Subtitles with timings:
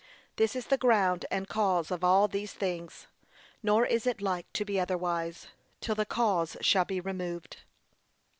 [0.37, 3.05] This is the ground and cause of all these things;
[3.61, 5.45] nor is it like to be otherwise,
[5.79, 7.57] till the cause shall be removed.